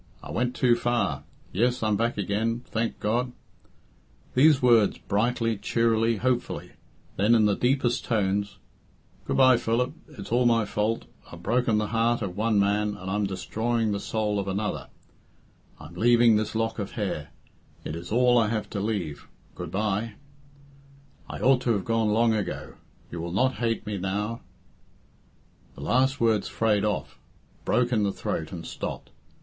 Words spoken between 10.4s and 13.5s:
my fault I've broken the heart of one man, and I'm